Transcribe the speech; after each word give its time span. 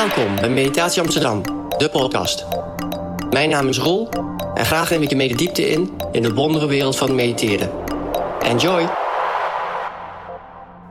Welkom 0.00 0.36
bij 0.36 0.50
Meditatie 0.50 1.02
Amsterdam, 1.02 1.42
de 1.78 1.88
podcast. 1.92 2.46
Mijn 3.30 3.50
naam 3.50 3.68
is 3.68 3.78
Roel 3.78 4.08
en 4.54 4.64
graag 4.64 4.90
neem 4.90 5.02
ik 5.02 5.08
je 5.08 5.16
mee 5.16 5.28
de 5.28 5.34
diepte 5.34 5.70
in 5.70 5.90
in 6.12 6.22
de 6.22 6.34
wondere 6.34 6.66
wereld 6.66 6.96
van 6.96 7.14
mediteren. 7.14 7.70
Enjoy! 8.40 8.88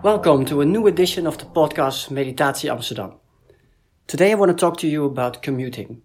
Welcome 0.01 0.43
to 0.43 0.61
a 0.61 0.63
new 0.63 0.87
edition 0.87 1.27
of 1.27 1.37
the 1.37 1.45
podcast 1.45 2.09
Meditatie 2.09 2.71
Amsterdam. 2.71 3.19
Today 4.05 4.31
I 4.31 4.35
want 4.35 4.49
to 4.49 4.57
talk 4.57 4.77
to 4.77 4.87
you 4.87 5.05
about 5.09 5.39
commuting. 5.39 6.01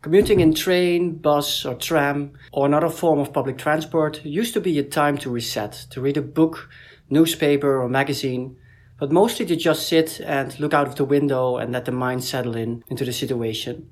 Commuting 0.00 0.40
in 0.40 0.54
train, 0.54 1.20
bus, 1.20 1.64
or 1.64 1.76
tram, 1.76 2.30
or 2.50 2.64
another 2.64 2.90
form 2.90 3.18
of 3.18 3.30
public 3.30 3.56
transport 3.56 4.20
used 4.24 4.52
to 4.52 4.60
be 4.60 4.78
a 4.78 4.88
time 4.88 5.18
to 5.18 5.34
reset, 5.34 5.86
to 5.90 6.00
read 6.00 6.16
a 6.16 6.22
book, 6.22 6.68
newspaper, 7.08 7.82
or 7.82 7.88
magazine, 7.88 8.56
but 9.00 9.10
mostly 9.10 9.46
to 9.46 9.56
just 9.56 9.88
sit 9.88 10.20
and 10.20 10.60
look 10.60 10.74
out 10.74 10.86
of 10.86 10.96
the 10.96 11.06
window 11.06 11.56
and 11.56 11.72
let 11.72 11.86
the 11.86 11.92
mind 11.92 12.22
settle 12.22 12.54
in 12.54 12.84
into 12.88 13.02
the 13.02 13.12
situation. 13.12 13.90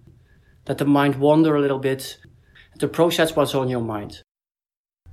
Let 0.69 0.77
the 0.77 0.85
mind 0.85 1.17
wander 1.17 1.57
a 1.57 1.61
little 1.63 1.79
bit 1.79 2.19
and 2.73 2.81
to 2.81 2.89
process 2.89 3.35
what's 3.35 3.55
on 3.55 3.71
your 3.71 3.81
mind. 3.81 4.23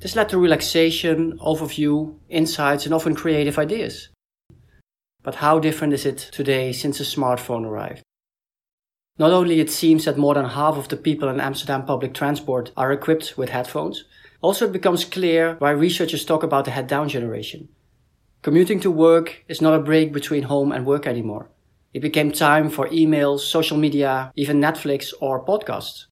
This 0.01 0.17
led 0.17 0.27
to 0.29 0.37
relaxation, 0.37 1.39
overview, 1.39 2.19
insights, 2.27 2.85
and 2.85 2.93
often 2.93 3.15
creative 3.15 3.57
ideas. 3.57 4.09
But 5.23 5.35
how 5.35 5.59
different 5.59 5.93
is 5.93 6.05
it 6.05 6.17
today 6.17 6.73
since 6.73 6.97
the 6.97 7.05
smartphone 7.05 7.65
arrived? 7.65 8.03
Not 9.17 9.31
only 9.31 9.61
it 9.61 9.71
seems 9.71 10.03
that 10.03 10.17
more 10.17 10.33
than 10.33 10.49
half 10.49 10.75
of 10.75 10.89
the 10.89 10.97
people 10.97 11.29
in 11.29 11.39
Amsterdam 11.39 11.85
public 11.85 12.13
transport 12.13 12.73
are 12.75 12.91
equipped 12.91 13.37
with 13.37 13.47
headphones, 13.47 14.03
also 14.41 14.65
it 14.65 14.73
becomes 14.73 15.05
clear 15.05 15.55
why 15.59 15.71
researchers 15.71 16.25
talk 16.25 16.43
about 16.43 16.65
the 16.65 16.71
head 16.71 16.87
down 16.87 17.07
generation. 17.07 17.69
Commuting 18.45 18.79
to 18.81 18.91
work 18.91 19.43
is 19.47 19.59
not 19.59 19.73
a 19.73 19.81
break 19.81 20.13
between 20.13 20.43
home 20.43 20.71
and 20.71 20.85
work 20.85 21.07
anymore. 21.07 21.49
It 21.95 22.01
became 22.01 22.31
time 22.31 22.69
for 22.69 22.87
emails, 22.89 23.39
social 23.39 23.75
media, 23.75 24.31
even 24.35 24.61
Netflix 24.61 25.11
or 25.19 25.43
podcasts. 25.43 26.05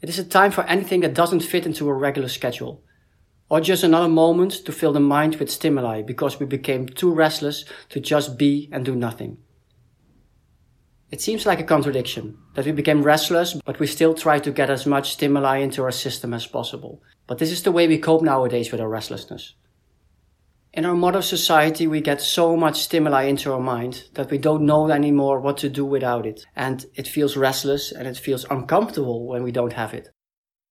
It 0.00 0.08
is 0.08 0.18
a 0.18 0.24
time 0.24 0.50
for 0.50 0.64
anything 0.64 1.00
that 1.02 1.12
doesn't 1.12 1.40
fit 1.40 1.66
into 1.66 1.86
a 1.90 1.92
regular 1.92 2.28
schedule. 2.28 2.82
Or 3.50 3.60
just 3.60 3.84
another 3.84 4.08
moment 4.08 4.64
to 4.64 4.72
fill 4.72 4.94
the 4.94 5.00
mind 5.00 5.36
with 5.36 5.50
stimuli 5.50 6.00
because 6.00 6.40
we 6.40 6.46
became 6.46 6.86
too 6.86 7.12
restless 7.12 7.66
to 7.90 8.00
just 8.00 8.38
be 8.38 8.70
and 8.72 8.82
do 8.82 8.96
nothing. 8.96 9.36
It 11.10 11.20
seems 11.20 11.44
like 11.44 11.60
a 11.60 11.64
contradiction 11.74 12.38
that 12.54 12.64
we 12.64 12.72
became 12.72 13.02
restless, 13.02 13.52
but 13.66 13.78
we 13.78 13.86
still 13.86 14.14
try 14.14 14.38
to 14.38 14.52
get 14.52 14.70
as 14.70 14.86
much 14.86 15.12
stimuli 15.12 15.58
into 15.58 15.82
our 15.82 15.92
system 15.92 16.32
as 16.32 16.46
possible. 16.46 17.02
But 17.26 17.36
this 17.36 17.52
is 17.52 17.62
the 17.62 17.72
way 17.72 17.86
we 17.86 17.98
cope 17.98 18.22
nowadays 18.22 18.72
with 18.72 18.80
our 18.80 18.88
restlessness. 18.88 19.52
In 20.78 20.86
our 20.86 20.94
modern 20.94 21.22
society, 21.22 21.88
we 21.88 22.00
get 22.00 22.22
so 22.22 22.56
much 22.56 22.80
stimuli 22.80 23.24
into 23.24 23.52
our 23.52 23.58
mind 23.58 24.04
that 24.14 24.30
we 24.30 24.38
don't 24.38 24.64
know 24.64 24.88
anymore 24.88 25.40
what 25.40 25.56
to 25.56 25.68
do 25.68 25.84
without 25.84 26.24
it. 26.24 26.44
And 26.54 26.86
it 26.94 27.08
feels 27.08 27.36
restless 27.36 27.90
and 27.90 28.06
it 28.06 28.16
feels 28.16 28.46
uncomfortable 28.48 29.26
when 29.26 29.42
we 29.42 29.50
don't 29.50 29.72
have 29.72 29.92
it. 29.92 30.08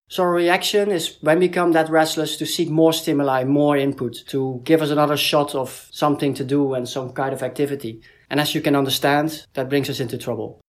So 0.08 0.24
our 0.24 0.32
reaction 0.32 0.92
is 0.92 1.18
when 1.20 1.40
we 1.40 1.50
become 1.50 1.74
that 1.74 1.90
restless 1.90 2.38
to 2.38 2.46
seek 2.46 2.70
more 2.70 2.94
stimuli, 2.94 3.44
more 3.44 3.76
input, 3.76 4.16
to 4.28 4.62
give 4.64 4.82
us 4.82 4.92
another 4.92 5.18
shot 5.18 5.54
of 5.54 5.90
something 5.92 6.34
to 6.36 6.46
do 6.46 6.74
and 6.74 6.88
some 6.88 7.12
kind 7.12 7.34
of 7.34 7.44
activity. 7.44 8.02
And 8.30 8.40
as 8.40 8.56
you 8.56 8.62
can 8.62 8.78
understand, 8.78 9.46
that 9.56 9.68
brings 9.68 9.90
us 9.90 10.00
into 10.00 10.18
trouble. 10.18 10.62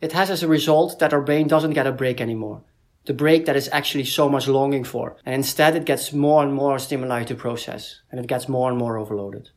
It 0.00 0.12
has 0.12 0.30
as 0.30 0.42
a 0.42 0.48
result 0.48 0.98
that 0.98 1.12
our 1.12 1.20
brain 1.20 1.46
doesn't 1.46 1.74
get 1.74 1.86
a 1.86 1.92
break 1.92 2.22
anymore 2.22 2.64
the 3.04 3.14
break 3.14 3.46
that 3.46 3.56
is 3.56 3.68
actually 3.72 4.04
so 4.04 4.28
much 4.28 4.46
longing 4.48 4.84
for. 4.84 5.16
And 5.24 5.34
instead 5.34 5.76
it 5.76 5.84
gets 5.84 6.12
more 6.12 6.42
and 6.42 6.54
more 6.54 6.78
stimuli 6.78 7.24
to 7.24 7.34
process 7.34 8.00
and 8.10 8.20
it 8.20 8.26
gets 8.26 8.48
more 8.48 8.70
and 8.70 8.78
more 8.78 8.96
overloaded. 8.98 9.50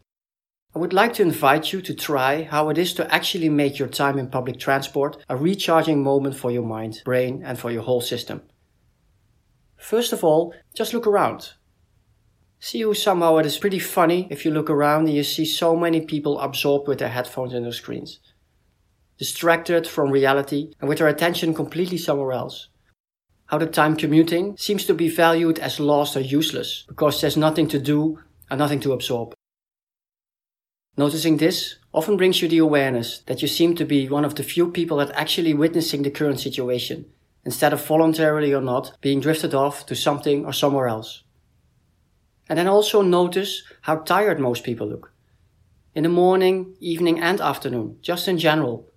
I 0.75 0.79
would 0.79 0.93
like 0.93 1.13
to 1.13 1.21
invite 1.21 1.71
you 1.71 1.81
to 1.81 1.93
try 1.93 2.43
how 2.43 2.69
it 2.69 2.77
is 2.77 2.93
to 2.95 3.13
actually 3.13 3.47
make 3.47 3.79
your 3.79 3.87
time 3.87 4.19
in 4.19 4.29
public 4.29 4.59
transport 4.59 5.23
a 5.29 5.37
recharging 5.37 6.03
moment 6.03 6.35
for 6.35 6.51
your 6.51 6.63
mind, 6.63 7.01
brain, 7.05 7.43
and 7.45 7.57
for 7.57 7.71
your 7.71 7.83
whole 7.83 8.01
system. 8.01 8.41
First 9.77 10.11
of 10.11 10.23
all, 10.23 10.53
just 10.75 10.93
look 10.93 11.07
around. 11.07 11.53
See 12.59 12.81
how 12.81 12.93
somehow 12.93 13.37
it 13.37 13.45
is 13.45 13.57
pretty 13.57 13.79
funny 13.79 14.27
if 14.29 14.43
you 14.43 14.51
look 14.51 14.69
around 14.69 15.05
and 15.05 15.15
you 15.15 15.23
see 15.23 15.45
so 15.45 15.75
many 15.75 16.01
people 16.01 16.39
absorbed 16.39 16.87
with 16.87 16.99
their 16.99 17.09
headphones 17.09 17.53
and 17.53 17.63
their 17.63 17.71
screens. 17.71 18.19
Distracted 19.17 19.87
from 19.87 20.11
reality 20.11 20.73
and 20.81 20.89
with 20.89 20.97
their 20.97 21.07
attention 21.07 21.53
completely 21.53 21.97
somewhere 21.97 22.33
else 22.33 22.67
how 23.47 23.57
the 23.57 23.67
time 23.67 23.95
commuting 23.95 24.57
seems 24.57 24.85
to 24.85 24.93
be 24.93 25.09
valued 25.09 25.59
as 25.59 25.79
lost 25.79 26.17
or 26.17 26.21
useless 26.21 26.83
because 26.87 27.21
there's 27.21 27.37
nothing 27.37 27.67
to 27.67 27.79
do 27.79 28.19
and 28.49 28.59
nothing 28.59 28.79
to 28.79 28.93
absorb. 28.93 29.33
Noticing 30.97 31.37
this 31.37 31.75
often 31.93 32.17
brings 32.17 32.41
you 32.41 32.47
the 32.47 32.59
awareness 32.59 33.19
that 33.27 33.41
you 33.41 33.47
seem 33.47 33.75
to 33.75 33.85
be 33.85 34.07
one 34.07 34.25
of 34.25 34.35
the 34.35 34.43
few 34.43 34.71
people 34.71 34.97
that 34.97 35.11
actually 35.11 35.53
witnessing 35.53 36.03
the 36.03 36.11
current 36.11 36.39
situation 36.39 37.05
instead 37.43 37.73
of 37.73 37.85
voluntarily 37.85 38.53
or 38.53 38.61
not 38.61 38.97
being 39.01 39.19
drifted 39.19 39.53
off 39.53 39.85
to 39.85 39.95
something 39.95 40.45
or 40.45 40.53
somewhere 40.53 40.87
else. 40.87 41.23
And 42.49 42.57
then 42.57 42.67
also 42.67 43.01
notice 43.01 43.63
how 43.81 43.97
tired 43.97 44.39
most 44.39 44.63
people 44.63 44.87
look. 44.87 45.11
In 45.93 46.03
the 46.03 46.09
morning, 46.09 46.75
evening 46.79 47.19
and 47.19 47.39
afternoon, 47.39 47.97
just 48.01 48.27
in 48.27 48.37
general, 48.37 48.89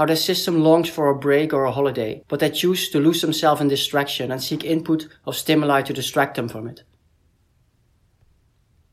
how 0.00 0.06
their 0.06 0.16
system 0.16 0.62
longs 0.62 0.88
for 0.88 1.10
a 1.10 1.14
break 1.14 1.52
or 1.52 1.64
a 1.64 1.70
holiday, 1.70 2.24
but 2.26 2.40
they 2.40 2.48
choose 2.48 2.88
to 2.88 2.98
lose 2.98 3.20
themselves 3.20 3.60
in 3.60 3.68
distraction 3.68 4.32
and 4.32 4.42
seek 4.42 4.64
input 4.64 5.06
of 5.26 5.36
stimuli 5.36 5.82
to 5.82 5.92
distract 5.92 6.36
them 6.36 6.48
from 6.48 6.66
it. 6.66 6.84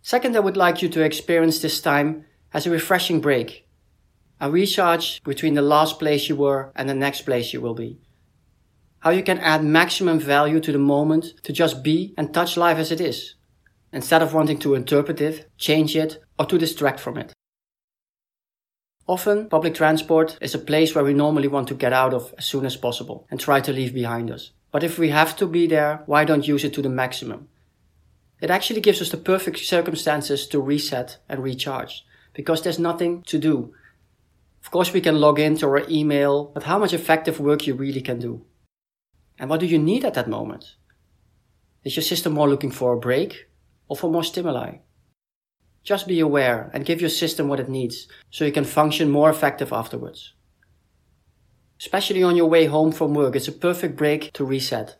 Second, 0.01 0.35
I 0.35 0.41
would 0.41 0.57
like 0.57 0.81
you 0.81 0.89
to 0.89 1.01
experience 1.01 1.61
this 1.61 1.79
time 1.79 2.25
as 2.53 2.67
a 2.67 2.69
refreshing 2.69 3.21
break, 3.21 3.65
a 4.41 4.51
recharge 4.51 5.23
between 5.23 5.53
the 5.53 5.61
last 5.61 5.97
place 5.97 6.27
you 6.27 6.35
were 6.35 6.73
and 6.75 6.89
the 6.89 6.93
next 6.93 7.21
place 7.21 7.53
you 7.53 7.61
will 7.61 7.73
be. 7.73 7.97
How 8.99 9.11
you 9.11 9.23
can 9.23 9.39
add 9.39 9.63
maximum 9.63 10.19
value 10.19 10.59
to 10.59 10.73
the 10.73 10.77
moment 10.77 11.41
to 11.43 11.53
just 11.53 11.83
be 11.83 12.13
and 12.17 12.33
touch 12.33 12.57
life 12.57 12.79
as 12.79 12.91
it 12.91 12.99
is, 12.99 13.35
instead 13.93 14.21
of 14.21 14.33
wanting 14.33 14.59
to 14.59 14.75
interpret 14.75 15.21
it, 15.21 15.49
change 15.57 15.95
it, 15.95 16.21
or 16.37 16.45
to 16.47 16.57
distract 16.57 16.99
from 16.99 17.17
it. 17.17 17.31
Often, 19.07 19.47
public 19.47 19.73
transport 19.73 20.37
is 20.41 20.53
a 20.53 20.59
place 20.59 20.93
where 20.93 21.03
we 21.03 21.13
normally 21.13 21.47
want 21.47 21.69
to 21.69 21.73
get 21.73 21.93
out 21.93 22.13
of 22.13 22.33
as 22.37 22.45
soon 22.45 22.65
as 22.65 22.75
possible 22.75 23.25
and 23.31 23.39
try 23.39 23.61
to 23.61 23.71
leave 23.71 23.93
behind 23.93 24.29
us. 24.29 24.51
But 24.69 24.83
if 24.83 24.99
we 24.99 25.09
have 25.09 25.37
to 25.37 25.47
be 25.47 25.65
there, 25.65 26.03
why 26.07 26.25
don't 26.25 26.47
use 26.47 26.65
it 26.65 26.73
to 26.73 26.81
the 26.81 26.89
maximum? 26.89 27.47
It 28.41 28.51
actually 28.51 28.81
gives 28.81 29.01
us 29.01 29.09
the 29.09 29.17
perfect 29.17 29.59
circumstances 29.59 30.45
to 30.47 30.59
reset 30.59 31.19
and 31.29 31.41
recharge 31.41 32.05
because 32.33 32.61
there's 32.61 32.79
nothing 32.79 33.23
to 33.23 33.39
do. 33.39 33.73
Of 34.61 34.71
course, 34.71 34.91
we 34.91 34.99
can 34.99 35.21
log 35.21 35.39
into 35.39 35.65
our 35.67 35.89
email, 35.89 36.51
but 36.53 36.63
how 36.63 36.77
much 36.77 36.91
effective 36.91 37.39
work 37.39 37.65
you 37.65 37.75
really 37.75 38.01
can 38.01 38.19
do? 38.19 38.45
And 39.39 39.49
what 39.49 39.61
do 39.61 39.65
you 39.65 39.79
need 39.79 40.03
at 40.03 40.15
that 40.15 40.27
moment? 40.27 40.75
Is 41.85 41.95
your 41.95 42.03
system 42.03 42.33
more 42.33 42.49
looking 42.49 42.71
for 42.71 42.91
a 42.91 42.99
break 42.99 43.47
or 43.87 43.95
for 43.95 44.11
more 44.11 44.23
stimuli? 44.23 44.79
Just 45.87 46.05
be 46.05 46.19
aware 46.19 46.69
and 46.73 46.83
give 46.83 46.99
your 46.99 47.09
system 47.09 47.47
what 47.47 47.61
it 47.61 47.69
needs 47.69 48.09
so 48.29 48.43
you 48.43 48.51
can 48.51 48.65
function 48.65 49.09
more 49.09 49.29
effective 49.29 49.71
afterwards. 49.71 50.33
Especially 51.79 52.21
on 52.21 52.35
your 52.35 52.49
way 52.49 52.65
home 52.65 52.91
from 52.91 53.13
work, 53.13 53.37
it's 53.37 53.47
a 53.47 53.53
perfect 53.53 53.95
break 53.95 54.33
to 54.33 54.43
reset. 54.43 54.97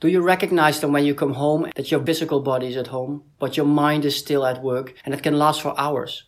Do 0.00 0.08
you 0.08 0.22
recognize 0.22 0.80
them 0.80 0.92
when 0.94 1.04
you 1.04 1.14
come 1.14 1.34
home 1.34 1.70
that 1.76 1.90
your 1.90 2.02
physical 2.02 2.40
body 2.40 2.68
is 2.68 2.76
at 2.78 2.86
home, 2.86 3.24
but 3.38 3.58
your 3.58 3.66
mind 3.66 4.06
is 4.06 4.16
still 4.16 4.46
at 4.46 4.62
work 4.62 4.94
and 5.04 5.12
it 5.12 5.22
can 5.22 5.38
last 5.38 5.60
for 5.60 5.78
hours? 5.78 6.24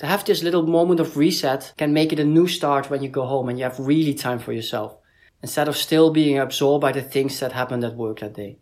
To 0.00 0.06
have 0.06 0.26
this 0.26 0.42
little 0.42 0.66
moment 0.66 1.00
of 1.00 1.16
reset 1.16 1.72
can 1.78 1.94
make 1.94 2.12
it 2.12 2.20
a 2.20 2.24
new 2.24 2.46
start 2.46 2.90
when 2.90 3.02
you 3.02 3.08
go 3.08 3.24
home 3.24 3.48
and 3.48 3.58
you 3.58 3.64
have 3.64 3.80
really 3.80 4.12
time 4.12 4.40
for 4.40 4.52
yourself, 4.52 4.98
instead 5.42 5.68
of 5.68 5.76
still 5.78 6.10
being 6.12 6.38
absorbed 6.38 6.82
by 6.82 6.92
the 6.92 7.00
things 7.00 7.40
that 7.40 7.52
happened 7.52 7.82
at 7.82 7.96
work 7.96 8.20
that 8.20 8.34
day. 8.34 8.58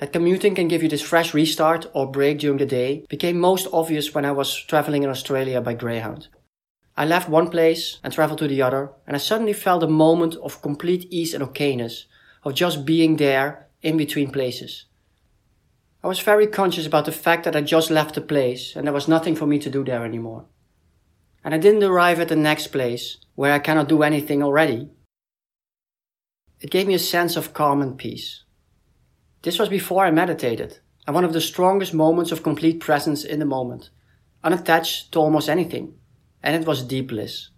That 0.00 0.14
commuting 0.14 0.54
can 0.54 0.66
give 0.66 0.82
you 0.82 0.88
this 0.88 1.02
fresh 1.02 1.34
restart 1.34 1.86
or 1.92 2.10
break 2.10 2.38
during 2.38 2.56
the 2.56 2.64
day 2.64 3.04
became 3.10 3.38
most 3.38 3.68
obvious 3.70 4.14
when 4.14 4.24
I 4.24 4.32
was 4.32 4.56
traveling 4.56 5.02
in 5.02 5.10
Australia 5.10 5.60
by 5.60 5.74
Greyhound. 5.74 6.28
I 6.96 7.04
left 7.04 7.28
one 7.28 7.50
place 7.50 7.98
and 8.02 8.10
traveled 8.10 8.38
to 8.38 8.48
the 8.48 8.62
other, 8.62 8.92
and 9.06 9.14
I 9.14 9.18
suddenly 9.18 9.52
felt 9.52 9.82
a 9.82 9.88
moment 9.88 10.36
of 10.36 10.62
complete 10.62 11.06
ease 11.10 11.34
and 11.34 11.44
okayness, 11.44 12.04
of 12.44 12.54
just 12.54 12.86
being 12.86 13.16
there 13.16 13.68
in 13.82 13.98
between 13.98 14.30
places. 14.30 14.86
I 16.02 16.08
was 16.08 16.20
very 16.20 16.46
conscious 16.46 16.86
about 16.86 17.04
the 17.04 17.12
fact 17.12 17.44
that 17.44 17.54
I 17.54 17.60
just 17.60 17.90
left 17.90 18.14
the 18.14 18.22
place 18.22 18.74
and 18.74 18.86
there 18.86 18.94
was 18.94 19.06
nothing 19.06 19.36
for 19.36 19.46
me 19.46 19.58
to 19.58 19.68
do 19.68 19.84
there 19.84 20.02
anymore. 20.02 20.46
And 21.44 21.54
I 21.54 21.58
didn't 21.58 21.84
arrive 21.84 22.20
at 22.20 22.28
the 22.28 22.36
next 22.36 22.68
place 22.68 23.18
where 23.34 23.52
I 23.52 23.58
cannot 23.58 23.90
do 23.90 24.02
anything 24.02 24.42
already. 24.42 24.88
It 26.58 26.70
gave 26.70 26.86
me 26.86 26.94
a 26.94 26.98
sense 26.98 27.36
of 27.36 27.52
calm 27.52 27.82
and 27.82 27.98
peace. 27.98 28.44
This 29.42 29.58
was 29.58 29.70
before 29.70 30.04
I 30.04 30.10
meditated, 30.10 30.80
and 31.06 31.14
one 31.14 31.24
of 31.24 31.32
the 31.32 31.40
strongest 31.40 31.94
moments 31.94 32.30
of 32.30 32.42
complete 32.42 32.78
presence 32.78 33.24
in 33.24 33.38
the 33.38 33.46
moment, 33.46 33.88
unattached 34.44 35.12
to 35.12 35.18
almost 35.18 35.48
anything, 35.48 35.94
and 36.42 36.54
it 36.54 36.66
was 36.66 36.82
deep 36.82 37.08
bliss. 37.08 37.48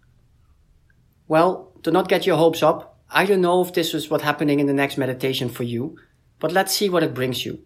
Well, 1.26 1.72
to 1.82 1.90
not 1.90 2.08
get 2.08 2.24
your 2.24 2.36
hopes 2.36 2.62
up, 2.62 3.00
I 3.10 3.26
don't 3.26 3.40
know 3.40 3.62
if 3.62 3.74
this 3.74 3.92
was 3.92 4.08
what's 4.08 4.22
happening 4.22 4.60
in 4.60 4.66
the 4.66 4.72
next 4.72 4.96
meditation 4.96 5.48
for 5.48 5.64
you, 5.64 5.98
but 6.38 6.52
let's 6.52 6.72
see 6.72 6.88
what 6.88 7.02
it 7.02 7.14
brings 7.14 7.44
you. 7.44 7.64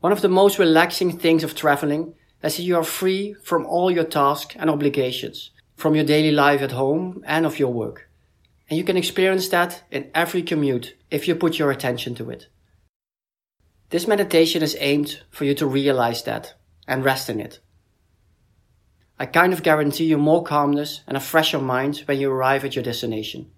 One 0.00 0.12
of 0.12 0.20
the 0.20 0.28
most 0.28 0.58
relaxing 0.58 1.16
things 1.16 1.44
of 1.44 1.54
traveling 1.54 2.14
is 2.42 2.56
that 2.56 2.62
you 2.62 2.76
are 2.76 2.84
free 2.84 3.34
from 3.42 3.66
all 3.66 3.90
your 3.90 4.04
tasks 4.04 4.56
and 4.58 4.68
obligations, 4.68 5.52
from 5.76 5.94
your 5.94 6.04
daily 6.04 6.32
life 6.32 6.60
at 6.60 6.72
home 6.72 7.22
and 7.24 7.46
of 7.46 7.58
your 7.58 7.72
work. 7.72 8.08
And 8.68 8.76
you 8.76 8.84
can 8.84 8.96
experience 8.96 9.48
that 9.50 9.84
in 9.92 10.10
every 10.12 10.42
commute 10.42 10.96
if 11.10 11.28
you 11.28 11.36
put 11.36 11.58
your 11.58 11.70
attention 11.70 12.14
to 12.16 12.30
it. 12.30 12.48
This 13.90 14.08
meditation 14.08 14.62
is 14.62 14.76
aimed 14.80 15.20
for 15.30 15.44
you 15.44 15.54
to 15.54 15.66
realize 15.66 16.24
that 16.24 16.54
and 16.88 17.04
rest 17.04 17.30
in 17.30 17.40
it. 17.40 17.60
I 19.18 19.26
kind 19.26 19.52
of 19.52 19.62
guarantee 19.62 20.06
you 20.06 20.18
more 20.18 20.42
calmness 20.42 21.02
and 21.06 21.16
a 21.16 21.20
fresher 21.20 21.60
mind 21.60 22.02
when 22.06 22.18
you 22.18 22.30
arrive 22.30 22.64
at 22.64 22.74
your 22.74 22.82
destination. 22.82 23.50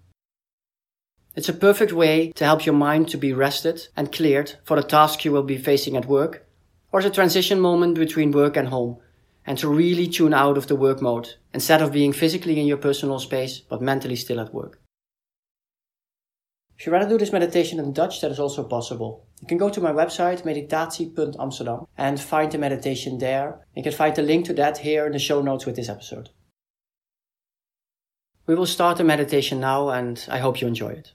It's 1.35 1.49
a 1.49 1.53
perfect 1.53 1.93
way 1.93 2.31
to 2.33 2.45
help 2.45 2.65
your 2.65 2.75
mind 2.75 3.09
to 3.09 3.17
be 3.17 3.33
rested 3.33 3.87
and 3.97 4.11
cleared 4.11 4.53
for 4.63 4.75
the 4.75 4.87
task 4.87 5.25
you 5.25 5.31
will 5.31 5.43
be 5.43 5.57
facing 5.57 5.97
at 5.97 6.05
work, 6.05 6.45
or 6.91 6.99
as 6.99 7.05
a 7.05 7.09
transition 7.09 7.59
moment 7.59 7.95
between 7.95 8.31
work 8.31 8.55
and 8.55 8.67
home, 8.67 8.97
and 9.45 9.57
to 9.57 9.67
really 9.67 10.07
tune 10.07 10.33
out 10.33 10.57
of 10.57 10.67
the 10.67 10.75
work 10.75 11.01
mode 11.01 11.35
instead 11.53 11.81
of 11.81 11.91
being 11.91 12.13
physically 12.13 12.59
in 12.59 12.67
your 12.67 12.77
personal 12.77 13.19
space 13.19 13.59
but 13.59 13.81
mentally 13.81 14.15
still 14.15 14.39
at 14.39 14.53
work. 14.53 14.79
If 16.77 16.85
you 16.85 16.91
rather 16.91 17.09
do 17.09 17.17
this 17.17 17.33
meditation 17.33 17.79
in 17.79 17.93
Dutch, 17.93 18.21
that 18.21 18.31
is 18.31 18.39
also 18.39 18.63
possible. 18.63 19.25
You 19.41 19.47
can 19.47 19.57
go 19.57 19.69
to 19.69 19.81
my 19.81 19.91
website, 19.91 20.43
meditatie.amsterdam, 20.43 21.85
and 21.97 22.19
find 22.19 22.51
the 22.51 22.57
meditation 22.57 23.17
there. 23.17 23.65
You 23.75 23.83
can 23.83 23.93
find 23.93 24.15
the 24.15 24.21
link 24.21 24.45
to 24.45 24.53
that 24.53 24.79
here 24.79 25.05
in 25.05 25.13
the 25.13 25.19
show 25.19 25.41
notes 25.41 25.65
with 25.65 25.75
this 25.75 25.89
episode. 25.89 26.29
We 28.45 28.55
will 28.55 28.65
start 28.65 28.97
the 28.97 29.03
meditation 29.03 29.59
now, 29.59 29.89
and 29.89 30.25
I 30.29 30.39
hope 30.39 30.59
you 30.59 30.67
enjoy 30.67 30.89
it. 30.89 31.13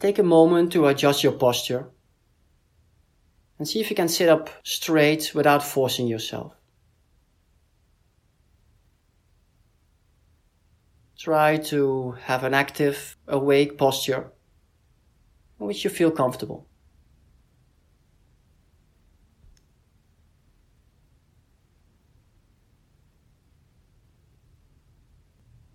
Take 0.00 0.18
a 0.18 0.22
moment 0.22 0.72
to 0.72 0.86
adjust 0.86 1.24
your 1.24 1.32
posture 1.32 1.90
and 3.58 3.68
see 3.68 3.80
if 3.80 3.90
you 3.90 3.96
can 3.96 4.08
sit 4.08 4.28
up 4.28 4.48
straight 4.62 5.32
without 5.34 5.64
forcing 5.64 6.06
yourself. 6.06 6.54
Try 11.18 11.56
to 11.56 12.12
have 12.22 12.44
an 12.44 12.54
active, 12.54 13.16
awake 13.26 13.76
posture 13.76 14.30
in 15.58 15.66
which 15.66 15.82
you 15.82 15.90
feel 15.90 16.12
comfortable. 16.12 16.68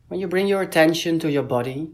When 0.08 0.22
you 0.22 0.28
bring 0.28 0.48
your 0.48 0.62
attention 0.62 1.20
to 1.20 1.30
your 1.30 1.44
body, 1.44 1.92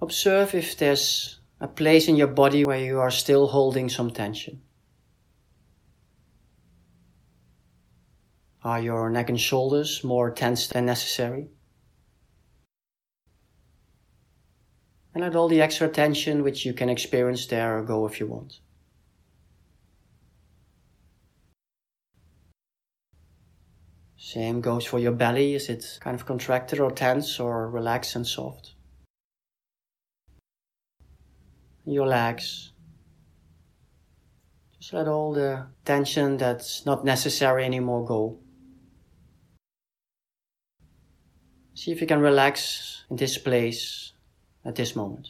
observe 0.00 0.54
if 0.54 0.76
there's 0.76 1.40
a 1.60 1.66
place 1.66 2.06
in 2.06 2.14
your 2.14 2.28
body 2.28 2.64
where 2.64 2.78
you 2.78 3.00
are 3.00 3.10
still 3.10 3.48
holding 3.48 3.88
some 3.88 4.12
tension. 4.12 4.62
Are 8.62 8.80
your 8.80 9.10
neck 9.10 9.28
and 9.28 9.40
shoulders 9.40 10.04
more 10.04 10.30
tense 10.30 10.68
than 10.68 10.86
necessary? 10.86 11.48
And 15.14 15.24
let 15.24 15.34
all 15.34 15.48
the 15.48 15.60
extra 15.60 15.88
tension 15.88 16.42
which 16.42 16.64
you 16.64 16.72
can 16.72 16.88
experience 16.88 17.46
there 17.46 17.82
go 17.82 18.06
if 18.06 18.20
you 18.20 18.26
want. 18.26 18.60
Same 24.16 24.60
goes 24.60 24.84
for 24.84 25.00
your 25.00 25.12
belly. 25.12 25.54
Is 25.54 25.68
it 25.68 25.98
kind 26.00 26.14
of 26.14 26.24
contracted 26.24 26.78
or 26.78 26.92
tense 26.92 27.40
or 27.40 27.68
relaxed 27.68 28.14
and 28.14 28.26
soft? 28.26 28.74
Your 31.84 32.06
legs. 32.06 32.72
Just 34.78 34.92
let 34.92 35.08
all 35.08 35.32
the 35.32 35.66
tension 35.84 36.36
that's 36.36 36.86
not 36.86 37.04
necessary 37.04 37.64
anymore 37.64 38.04
go. 38.04 38.38
See 41.74 41.90
if 41.90 42.00
you 42.00 42.06
can 42.06 42.20
relax 42.20 43.04
in 43.10 43.16
this 43.16 43.36
place 43.36 44.09
at 44.64 44.76
this 44.76 44.94
moment. 44.94 45.28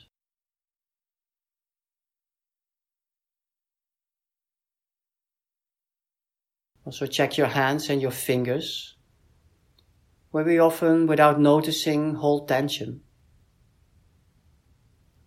Also 6.84 7.06
check 7.06 7.36
your 7.36 7.46
hands 7.46 7.88
and 7.90 8.02
your 8.02 8.10
fingers, 8.10 8.96
where 10.30 10.44
we 10.44 10.58
often, 10.58 11.06
without 11.06 11.38
noticing, 11.38 12.14
hold 12.14 12.48
tension. 12.48 13.02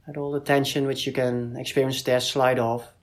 Let 0.08 0.18
all 0.18 0.32
the 0.32 0.42
tension 0.42 0.88
which 0.88 1.06
you 1.08 1.14
can 1.14 1.56
experience 1.56 2.02
there 2.04 2.20
slide 2.20 2.60
off. 2.60 2.94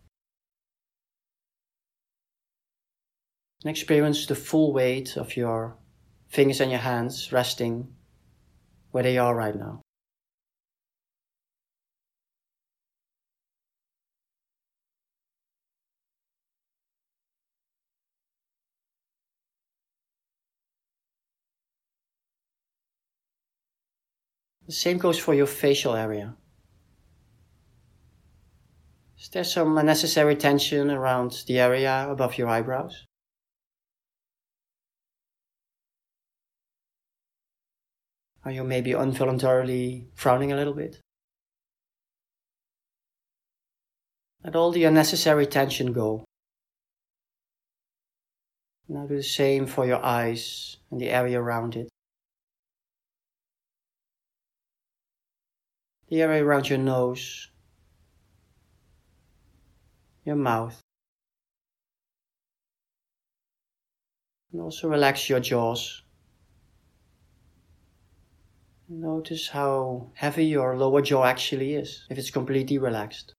And 3.63 3.71
experience 3.71 4.27
the 4.27 4.35
full 4.35 4.73
weight 4.73 5.17
of 5.17 5.37
your 5.37 5.77
fingers 6.29 6.61
and 6.61 6.71
your 6.71 6.81
hands 6.81 7.33
resting 7.33 7.95
where 8.91 9.03
they 9.03 9.17
are 9.17 9.35
right 9.35 9.55
now. 9.55 9.81
The 24.71 24.77
same 24.77 24.99
goes 24.99 25.19
for 25.19 25.35
your 25.35 25.49
facial 25.49 25.97
area. 25.97 26.37
Is 29.19 29.29
there 29.31 29.43
some 29.43 29.77
unnecessary 29.77 30.37
tension 30.37 30.93
around 30.93 31.43
the 31.49 31.59
area 31.59 32.07
above 32.09 32.39
your 32.39 32.47
eyebrows? 32.47 33.05
Are 38.45 38.53
you 38.53 38.63
maybe 38.63 38.93
involuntarily 38.93 40.07
frowning 40.15 40.53
a 40.53 40.57
little 40.57 40.75
bit? 40.75 41.01
Let 44.45 44.55
all 44.55 44.71
the 44.71 44.85
unnecessary 44.85 45.47
tension 45.47 45.93
go. 45.93 46.25
Now 48.89 49.09
do 49.09 49.17
the 49.17 49.25
same 49.25 49.67
for 49.67 49.85
your 49.85 50.05
eyes 50.05 50.77
and 50.93 51.01
the 51.01 51.11
area 51.11 51.41
around 51.41 51.75
it. 51.75 51.89
The 56.11 56.23
area 56.23 56.45
around 56.45 56.69
your 56.69 56.79
nose, 56.79 57.49
your 60.25 60.37
mouth. 60.37 60.79
And 64.53 64.61
also 64.61 64.89
relax 64.89 65.29
your 65.29 65.39
jaws. 65.39 66.03
Notice 68.89 69.49
how 69.49 70.11
heavy 70.15 70.47
your 70.47 70.77
lower 70.77 71.01
jaw 71.01 71.25
actually 71.25 71.75
is, 71.75 72.07
if 72.11 72.19
it's 72.19 72.31
completely 72.31 72.79
relaxed. 72.79 73.35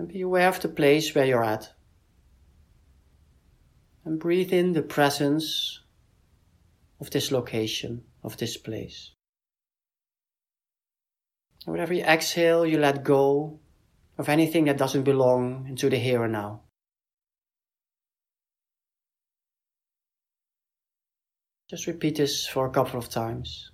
And 0.00 0.08
be 0.08 0.22
aware 0.22 0.48
of 0.48 0.58
the 0.60 0.68
place 0.68 1.14
where 1.14 1.26
you're 1.26 1.44
at. 1.44 1.74
And 4.06 4.18
breathe 4.18 4.50
in 4.50 4.72
the 4.72 4.80
presence 4.80 5.80
of 7.00 7.10
this 7.10 7.30
location, 7.30 8.04
of 8.24 8.38
this 8.38 8.56
place. 8.56 9.10
And 11.66 11.74
with 11.74 11.82
every 11.82 12.00
exhale, 12.00 12.64
you 12.64 12.78
let 12.78 13.04
go 13.04 13.60
of 14.16 14.30
anything 14.30 14.64
that 14.64 14.78
doesn't 14.78 15.02
belong 15.02 15.66
into 15.68 15.90
the 15.90 15.98
here 15.98 16.24
and 16.24 16.32
now. 16.32 16.62
Just 21.68 21.86
repeat 21.86 22.16
this 22.16 22.46
for 22.46 22.66
a 22.66 22.70
couple 22.70 22.98
of 22.98 23.10
times. 23.10 23.70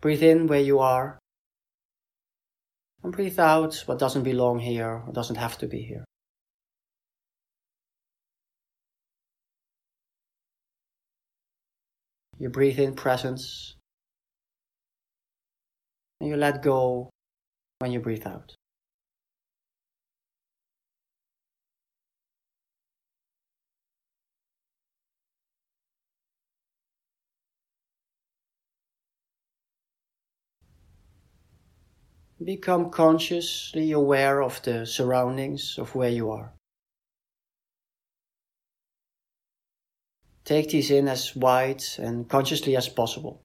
Breathe 0.00 0.24
in 0.24 0.48
where 0.48 0.60
you 0.60 0.80
are 0.80 1.20
and 3.06 3.14
breathe 3.14 3.38
out 3.38 3.84
what 3.86 4.00
doesn't 4.00 4.24
belong 4.24 4.58
here 4.58 5.04
or 5.06 5.12
doesn't 5.12 5.36
have 5.36 5.56
to 5.56 5.68
be 5.68 5.80
here. 5.80 6.04
You 12.40 12.48
breathe 12.48 12.80
in 12.80 12.94
presence 12.94 13.76
and 16.20 16.28
you 16.28 16.36
let 16.36 16.64
go 16.64 17.10
when 17.78 17.92
you 17.92 18.00
breathe 18.00 18.26
out. 18.26 18.56
Become 32.44 32.90
consciously 32.90 33.92
aware 33.92 34.42
of 34.42 34.60
the 34.62 34.86
surroundings 34.86 35.78
of 35.78 35.94
where 35.94 36.10
you 36.10 36.30
are. 36.30 36.52
take 40.46 40.70
these 40.70 40.92
in 40.92 41.08
as 41.08 41.34
wide 41.36 41.82
and 41.98 42.28
consciously 42.28 42.76
as 42.76 42.88
possible. 42.88 43.42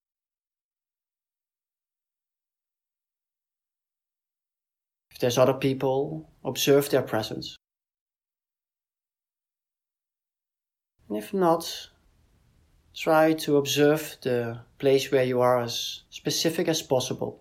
If 5.10 5.20
there's 5.20 5.40
other 5.40 5.56
people, 5.56 6.30
observe 6.46 6.90
their 6.90 7.02
presence. 7.02 7.56
And 11.10 11.18
if 11.18 11.34
not, 11.34 11.90
try 12.96 13.34
to 13.34 13.58
observe 13.58 14.18
the 14.22 14.62
place 14.78 15.12
where 15.12 15.24
you 15.24 15.42
are 15.42 15.60
as 15.60 16.04
specific 16.12 16.68
as 16.68 16.82
possible. 16.82 17.41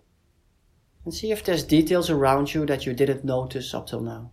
And 1.03 1.13
see 1.13 1.31
if 1.31 1.43
there's 1.43 1.63
details 1.63 2.11
around 2.11 2.53
you 2.53 2.65
that 2.67 2.85
you 2.85 2.93
didn't 2.93 3.25
notice 3.25 3.73
up 3.73 3.87
till 3.87 4.01
now. 4.01 4.31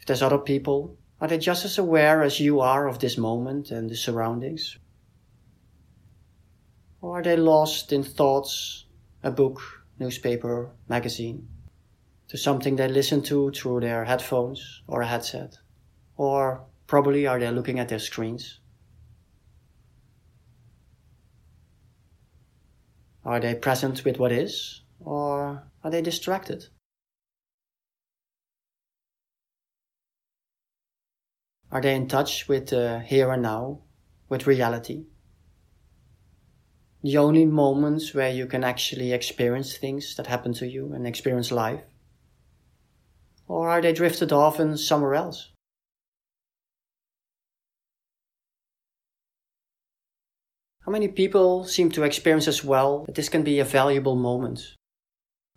If 0.00 0.06
there's 0.06 0.22
other 0.22 0.38
people, 0.38 0.96
are 1.20 1.28
they 1.28 1.36
just 1.36 1.66
as 1.66 1.76
aware 1.76 2.22
as 2.22 2.40
you 2.40 2.60
are 2.60 2.88
of 2.88 3.00
this 3.00 3.18
moment 3.18 3.70
and 3.70 3.90
the 3.90 3.96
surroundings? 3.96 4.78
Or 7.02 7.18
are 7.18 7.22
they 7.22 7.36
lost 7.36 7.92
in 7.92 8.02
thoughts, 8.02 8.86
a 9.22 9.30
book, 9.30 9.60
newspaper, 9.98 10.70
magazine, 10.88 11.48
to 12.28 12.38
something 12.38 12.76
they 12.76 12.88
listen 12.88 13.22
to 13.24 13.50
through 13.50 13.80
their 13.80 14.06
headphones 14.06 14.82
or 14.86 15.02
a 15.02 15.06
headset? 15.06 15.58
Or 16.18 16.66
probably 16.86 17.26
are 17.26 17.40
they 17.40 17.50
looking 17.50 17.78
at 17.78 17.88
their 17.88 17.98
screens? 17.98 18.60
Are 23.24 23.40
they 23.40 23.54
present 23.54 24.04
with 24.04 24.18
what 24.18 24.32
is, 24.32 24.82
or 25.00 25.62
are 25.82 25.90
they 25.90 26.02
distracted? 26.02 26.66
Are 31.72 31.80
they 31.80 31.94
in 31.94 32.08
touch 32.08 32.48
with 32.48 32.68
the 32.68 33.00
here 33.00 33.32
and 33.32 33.42
now, 33.42 33.80
with 34.28 34.46
reality? 34.46 35.06
the 37.02 37.16
only 37.16 37.46
moments 37.46 38.12
where 38.12 38.30
you 38.30 38.46
can 38.46 38.64
actually 38.64 39.12
experience 39.12 39.76
things 39.76 40.16
that 40.16 40.26
happen 40.26 40.52
to 40.52 40.66
you 40.66 40.92
and 40.92 41.06
experience 41.06 41.52
life? 41.52 41.80
Or 43.46 43.68
are 43.70 43.80
they 43.80 43.92
drifted 43.92 44.32
off 44.32 44.58
in 44.60 44.76
somewhere 44.76 45.14
else? 45.14 45.50
How 50.88 50.92
many 50.92 51.08
people 51.08 51.64
seem 51.64 51.90
to 51.90 52.02
experience 52.02 52.48
as 52.48 52.64
well 52.64 53.04
that 53.04 53.14
this 53.14 53.28
can 53.28 53.42
be 53.42 53.60
a 53.60 53.64
valuable 53.64 54.16
moment 54.16 54.74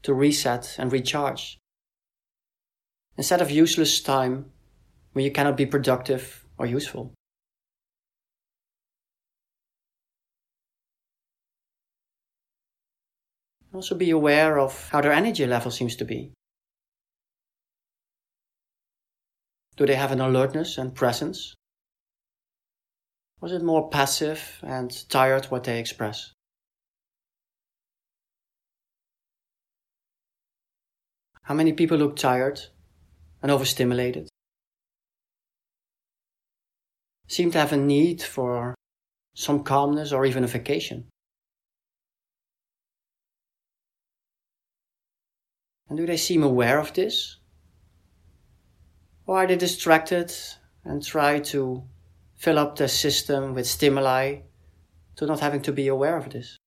to 0.03 0.13
reset 0.13 0.75
and 0.77 0.91
recharge? 0.91 1.57
Instead 3.15 3.39
of 3.39 3.49
useless 3.49 4.01
time 4.01 4.51
when 5.13 5.23
you 5.23 5.31
cannot 5.31 5.55
be 5.55 5.65
productive 5.65 6.45
or 6.57 6.65
useful. 6.65 7.13
Also 13.73 13.95
be 13.95 14.09
aware 14.09 14.59
of 14.59 14.89
how 14.89 14.99
their 14.99 15.13
energy 15.13 15.47
level 15.47 15.71
seems 15.71 15.95
to 15.95 16.03
be. 16.03 16.33
Do 19.77 19.85
they 19.85 19.95
have 19.95 20.11
an 20.11 20.19
alertness 20.19 20.77
and 20.77 20.93
presence? 20.93 21.55
Was 23.41 23.51
it 23.51 23.63
more 23.63 23.89
passive 23.89 24.59
and 24.61 25.09
tired 25.09 25.45
what 25.45 25.63
they 25.63 25.79
express? 25.79 26.31
How 31.41 31.55
many 31.55 31.73
people 31.73 31.97
look 31.97 32.15
tired 32.15 32.61
and 33.41 33.51
overstimulated? 33.51 34.29
Seem 37.27 37.49
to 37.51 37.57
have 37.57 37.73
a 37.73 37.77
need 37.77 38.21
for 38.21 38.75
some 39.33 39.63
calmness 39.63 40.11
or 40.11 40.23
even 40.25 40.43
a 40.43 40.47
vacation. 40.47 41.09
And 45.89 45.97
do 45.97 46.05
they 46.05 46.17
seem 46.17 46.43
aware 46.43 46.79
of 46.79 46.93
this? 46.93 47.37
Or 49.25 49.39
are 49.39 49.47
they 49.47 49.55
distracted 49.55 50.31
and 50.85 51.03
try 51.03 51.39
to 51.39 51.83
fill 52.41 52.57
up 52.57 52.75
their 52.75 52.87
system 52.87 53.53
with 53.53 53.67
stimuli 53.67 54.41
to 55.15 55.25
not 55.25 55.39
having 55.39 55.61
to 55.61 55.71
be 55.71 55.87
aware 55.87 56.17
of 56.17 56.29
this? 56.31 56.57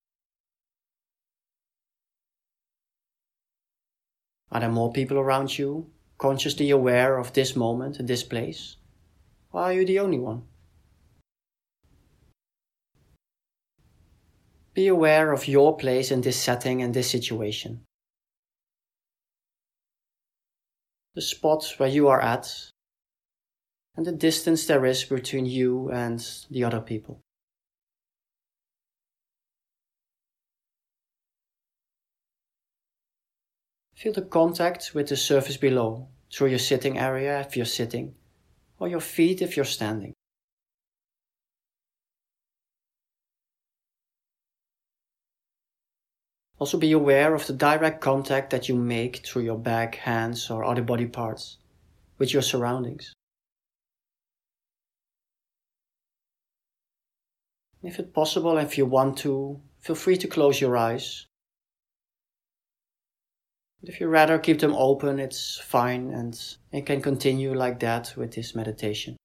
Are 4.52 4.60
there 4.60 4.70
more 4.70 4.92
people 4.92 5.18
around 5.18 5.58
you 5.58 5.90
consciously 6.16 6.70
aware 6.70 7.18
of 7.18 7.32
this 7.32 7.56
moment 7.56 7.98
and 7.98 8.06
this 8.06 8.22
place? 8.22 8.76
Or 9.52 9.62
are 9.62 9.72
you 9.72 9.84
the 9.84 9.98
only 9.98 10.20
one? 10.20 10.42
Be 14.74 14.86
aware 14.86 15.32
of 15.32 15.48
your 15.48 15.76
place 15.76 16.10
in 16.10 16.20
this 16.20 16.40
setting 16.40 16.82
and 16.82 16.94
this 16.94 17.10
situation. 17.10 17.84
the 21.14 21.22
spot 21.22 21.64
where 21.76 21.88
you 21.88 22.08
are 22.08 22.20
at, 22.20 22.72
and 23.96 24.06
the 24.06 24.12
distance 24.12 24.66
there 24.66 24.84
is 24.84 25.04
between 25.04 25.46
you 25.46 25.90
and 25.90 26.26
the 26.50 26.64
other 26.64 26.80
people. 26.80 27.20
Feel 33.94 34.12
the 34.12 34.22
contact 34.22 34.92
with 34.94 35.08
the 35.08 35.16
surface 35.16 35.56
below 35.56 36.08
through 36.32 36.48
your 36.48 36.58
sitting 36.58 36.98
area 36.98 37.40
if 37.40 37.56
you're 37.56 37.64
sitting, 37.64 38.14
or 38.78 38.88
your 38.88 39.00
feet 39.00 39.40
if 39.40 39.56
you're 39.56 39.64
standing. 39.64 40.12
Also 46.58 46.78
be 46.78 46.92
aware 46.92 47.34
of 47.34 47.46
the 47.46 47.52
direct 47.52 48.00
contact 48.00 48.50
that 48.50 48.68
you 48.68 48.74
make 48.74 49.18
through 49.18 49.42
your 49.42 49.58
back, 49.58 49.96
hands 49.96 50.50
or 50.50 50.64
other 50.64 50.82
body 50.82 51.06
parts 51.06 51.58
with 52.18 52.32
your 52.32 52.42
surroundings. 52.42 53.12
If 57.84 57.98
it's 57.98 58.12
possible, 58.12 58.56
if 58.56 58.78
you 58.78 58.86
want 58.86 59.18
to, 59.18 59.60
feel 59.80 59.94
free 59.94 60.16
to 60.16 60.26
close 60.26 60.58
your 60.58 60.74
eyes. 60.74 61.26
But 63.80 63.90
if 63.90 64.00
you 64.00 64.08
rather 64.08 64.38
keep 64.38 64.60
them 64.60 64.72
open, 64.74 65.20
it's 65.20 65.58
fine 65.58 66.10
and 66.10 66.34
you 66.72 66.82
can 66.82 67.02
continue 67.02 67.52
like 67.52 67.80
that 67.80 68.14
with 68.16 68.34
this 68.34 68.54
meditation. 68.54 69.18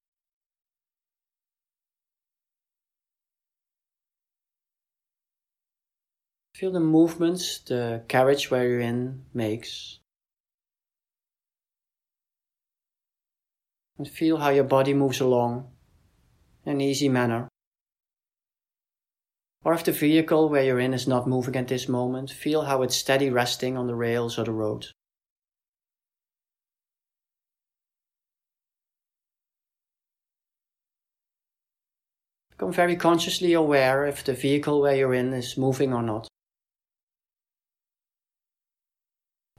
Feel 6.54 6.72
the 6.72 6.80
movements 6.80 7.60
the 7.60 8.04
carriage 8.08 8.50
where 8.50 8.68
you're 8.68 8.80
in 8.80 9.24
makes. 9.32 10.00
And 13.96 14.06
feel 14.06 14.36
how 14.36 14.50
your 14.50 14.64
body 14.64 14.92
moves 14.92 15.20
along 15.20 15.70
in 16.66 16.72
an 16.72 16.80
easy 16.82 17.08
manner. 17.08 17.49
Or 19.64 19.74
if 19.74 19.84
the 19.84 19.92
vehicle 19.92 20.48
where 20.48 20.64
you're 20.64 20.80
in 20.80 20.94
is 20.94 21.06
not 21.06 21.28
moving 21.28 21.56
at 21.56 21.68
this 21.68 21.88
moment, 21.88 22.30
feel 22.30 22.62
how 22.62 22.82
it's 22.82 22.96
steady 22.96 23.30
resting 23.30 23.76
on 23.76 23.86
the 23.86 23.94
rails 23.94 24.38
or 24.38 24.44
the 24.44 24.52
road. 24.52 24.86
Become 32.50 32.72
very 32.72 32.96
consciously 32.96 33.52
aware 33.52 34.06
if 34.06 34.24
the 34.24 34.34
vehicle 34.34 34.80
where 34.80 34.96
you're 34.96 35.14
in 35.14 35.32
is 35.32 35.56
moving 35.56 35.92
or 35.92 36.02
not. 36.02 36.28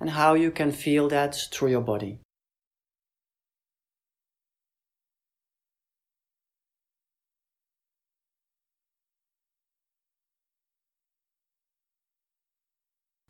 and 0.01 0.10
how 0.10 0.34
you 0.34 0.50
can 0.50 0.72
feel 0.72 1.08
that 1.10 1.36
through 1.51 1.70
your 1.70 1.81
body. 1.81 2.20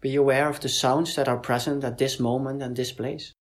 Be 0.02 0.16
aware 0.16 0.50
of 0.50 0.60
the 0.60 0.70
sounds 0.70 1.16
that 1.16 1.28
are 1.28 1.38
present 1.38 1.84
at 1.84 2.00
this 2.00 2.20
moment 2.20 2.62
and 2.64 2.76
this 2.76 2.92
place. 2.92 3.32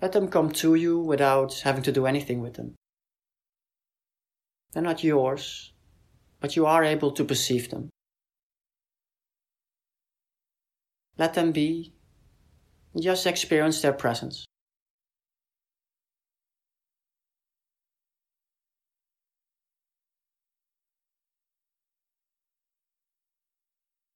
Let 0.00 0.12
them 0.12 0.28
come 0.28 0.50
to 0.52 0.74
you 0.74 1.00
without 1.00 1.60
having 1.60 1.82
to 1.84 1.92
do 1.92 2.06
anything 2.06 2.40
with 2.40 2.54
them. 2.54 2.74
They're 4.72 4.82
not 4.82 5.02
yours, 5.02 5.72
but 6.40 6.54
you 6.56 6.66
are 6.66 6.84
able 6.84 7.10
to 7.12 7.24
perceive 7.24 7.70
them. 7.70 7.88
Let 11.16 11.32
them 11.34 11.52
be. 11.52 11.94
Just 13.00 13.26
experience 13.26 13.80
their 13.80 13.92
presence. 13.92 14.45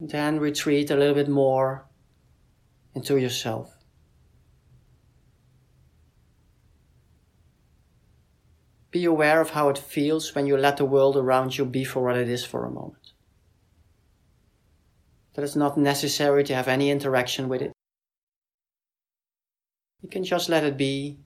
Then 0.01 0.41
retreat 0.41 0.91
a 0.91 0.97
little 0.97 1.15
bit 1.15 1.29
more 1.29 1.85
into 2.95 3.19
yourself. 3.19 3.77
Be 8.91 9.05
aware 9.05 9.41
of 9.41 9.51
how 9.51 9.69
it 9.69 9.79
feels 9.79 10.35
when 10.35 10.47
you 10.47 10.57
let 10.57 10.79
the 10.79 10.87
world 10.87 11.17
around 11.17 11.57
you 11.57 11.67
be 11.67 11.85
for 11.85 12.03
what 12.03 12.17
it 12.17 12.29
is 12.29 12.45
for 12.45 12.65
a 12.65 12.71
moment. 12.71 13.13
That 15.35 15.45
it's 15.45 15.55
not 15.55 15.77
necessary 15.77 16.43
to 16.45 16.55
have 16.55 16.67
any 16.67 16.91
interaction 16.91 17.49
with 17.49 17.63
it. 17.63 17.73
You 20.03 20.09
can 20.09 20.25
just 20.25 20.49
let 20.49 20.65
it 20.65 20.77
be, 20.79 21.19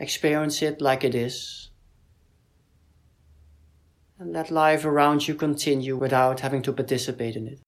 experience 0.00 0.62
it 0.62 0.80
like 0.80 1.04
it 1.04 1.14
is, 1.14 1.70
and 4.18 4.32
let 4.32 4.50
life 4.50 4.84
around 4.84 5.28
you 5.28 5.34
continue 5.34 5.96
without 5.96 6.40
having 6.40 6.62
to 6.62 6.72
participate 6.72 7.36
in 7.36 7.46
it. 7.46 7.60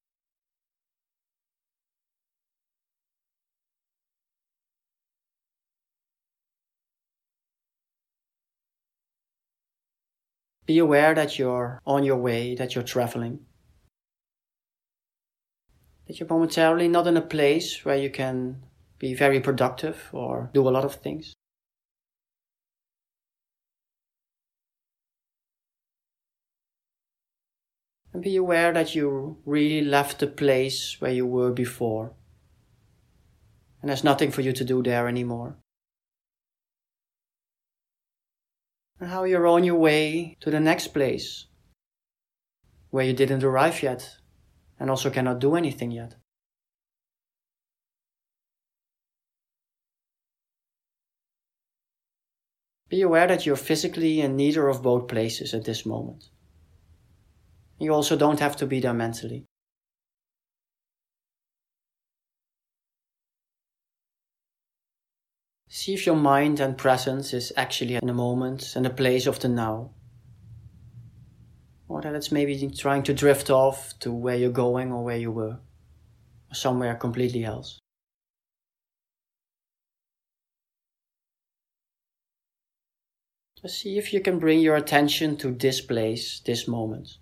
Be 10.66 10.78
aware 10.78 11.14
that 11.14 11.38
you're 11.38 11.80
on 11.86 12.04
your 12.04 12.18
way, 12.18 12.54
that 12.54 12.74
you're 12.74 12.84
traveling. 12.84 13.46
That 16.06 16.20
you're 16.20 16.28
momentarily 16.28 16.88
not 16.88 17.06
in 17.06 17.16
a 17.16 17.22
place 17.22 17.84
where 17.86 17.96
you 17.96 18.10
can 18.10 18.62
be 18.98 19.14
very 19.14 19.40
productive 19.40 20.10
or 20.12 20.50
do 20.52 20.68
a 20.68 20.70
lot 20.70 20.84
of 20.84 20.96
things. 20.96 21.37
And 28.12 28.22
be 28.22 28.36
aware 28.36 28.72
that 28.72 28.94
you 28.94 29.38
really 29.44 29.82
left 29.82 30.18
the 30.18 30.26
place 30.26 30.96
where 31.00 31.12
you 31.12 31.26
were 31.26 31.52
before. 31.52 32.14
And 33.80 33.88
there's 33.88 34.04
nothing 34.04 34.30
for 34.30 34.40
you 34.40 34.52
to 34.52 34.64
do 34.64 34.82
there 34.82 35.08
anymore. 35.08 35.58
and 39.00 39.10
how 39.10 39.24
you're 39.24 39.46
on 39.46 39.64
your 39.64 39.76
way 39.76 40.36
to 40.40 40.50
the 40.50 40.60
next 40.60 40.88
place 40.88 41.46
where 42.90 43.04
you 43.04 43.12
didn't 43.12 43.44
arrive 43.44 43.82
yet 43.82 44.16
and 44.80 44.90
also 44.90 45.10
cannot 45.10 45.38
do 45.38 45.54
anything 45.54 45.90
yet. 45.90 46.14
Be 52.88 53.02
aware 53.02 53.26
that 53.26 53.44
you're 53.44 53.56
physically 53.56 54.20
in 54.20 54.36
neither 54.36 54.66
of 54.68 54.82
both 54.82 55.08
places 55.08 55.52
at 55.52 55.64
this 55.64 55.84
moment. 55.84 56.30
You 57.78 57.94
also 57.94 58.16
don't 58.16 58.40
have 58.40 58.56
to 58.56 58.66
be 58.66 58.80
there 58.80 58.92
mentally. 58.92 59.46
See 65.68 65.94
if 65.94 66.06
your 66.06 66.16
mind 66.16 66.58
and 66.60 66.76
presence 66.76 67.32
is 67.32 67.52
actually 67.56 67.94
in 67.94 68.06
the 68.06 68.12
moment 68.12 68.74
and 68.74 68.84
the 68.84 68.90
place 68.90 69.26
of 69.26 69.38
the 69.38 69.48
now. 69.48 69.90
Or 71.88 72.02
that 72.02 72.14
it's 72.14 72.32
maybe 72.32 72.68
trying 72.70 73.04
to 73.04 73.14
drift 73.14 73.48
off 73.48 73.98
to 74.00 74.10
where 74.10 74.34
you're 74.34 74.50
going 74.50 74.92
or 74.92 75.04
where 75.04 75.16
you 75.16 75.30
were, 75.30 75.60
or 76.50 76.54
somewhere 76.54 76.94
completely 76.96 77.44
else. 77.44 77.78
Just 83.62 83.80
see 83.80 83.98
if 83.98 84.12
you 84.12 84.20
can 84.20 84.38
bring 84.38 84.60
your 84.60 84.76
attention 84.76 85.36
to 85.38 85.52
this 85.52 85.80
place, 85.80 86.40
this 86.40 86.66
moment, 86.68 87.18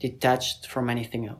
detached 0.00 0.66
from 0.66 0.90
anything 0.90 1.28
else. 1.28 1.38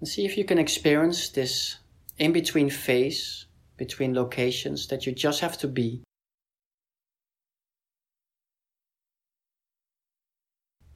And 0.00 0.08
see 0.08 0.24
if 0.24 0.36
you 0.36 0.44
can 0.44 0.58
experience 0.58 1.28
this 1.28 1.76
in 2.18 2.32
between 2.32 2.70
phase, 2.70 3.46
between 3.76 4.14
locations 4.14 4.88
that 4.88 5.06
you 5.06 5.12
just 5.12 5.40
have 5.40 5.56
to 5.58 5.68
be. 5.68 6.02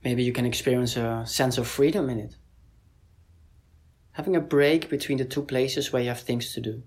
Maybe 0.03 0.25
you 0.25 0.33
can 0.33 0.45
experience 0.45 0.97
a 0.97 1.25
sense 1.25 1.57
of 1.57 1.69
freedom 1.69 2.11
in 2.11 2.19
it. 2.19 2.37
Having 4.17 4.37
a 4.37 4.41
break 4.41 4.89
between 4.89 5.19
the 5.19 5.27
two 5.27 5.43
places 5.43 5.93
where 5.93 6.01
you 6.01 6.09
have 6.09 6.21
things 6.21 6.55
to 6.55 6.61
do. 6.63 6.83